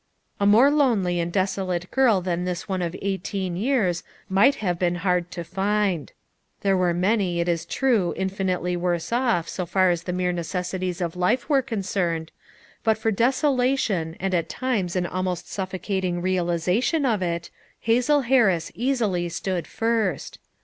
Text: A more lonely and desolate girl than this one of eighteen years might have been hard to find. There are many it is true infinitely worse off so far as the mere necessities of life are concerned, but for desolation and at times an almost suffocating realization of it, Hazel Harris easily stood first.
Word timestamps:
A 0.39 0.47
more 0.47 0.71
lonely 0.71 1.19
and 1.19 1.31
desolate 1.31 1.91
girl 1.91 2.21
than 2.21 2.43
this 2.43 2.67
one 2.67 2.81
of 2.81 2.95
eighteen 3.03 3.55
years 3.55 4.01
might 4.29 4.55
have 4.55 4.79
been 4.79 4.95
hard 5.05 5.29
to 5.29 5.43
find. 5.43 6.11
There 6.61 6.81
are 6.81 6.91
many 6.91 7.39
it 7.39 7.47
is 7.47 7.67
true 7.67 8.11
infinitely 8.17 8.75
worse 8.75 9.11
off 9.13 9.47
so 9.47 9.67
far 9.67 9.91
as 9.91 10.01
the 10.01 10.11
mere 10.11 10.31
necessities 10.31 11.01
of 11.01 11.15
life 11.15 11.45
are 11.51 11.61
concerned, 11.61 12.31
but 12.83 12.97
for 12.97 13.11
desolation 13.11 14.15
and 14.19 14.33
at 14.33 14.49
times 14.49 14.95
an 14.95 15.05
almost 15.05 15.51
suffocating 15.51 16.19
realization 16.19 17.05
of 17.05 17.21
it, 17.21 17.51
Hazel 17.81 18.21
Harris 18.21 18.71
easily 18.73 19.29
stood 19.29 19.67
first. 19.67 20.39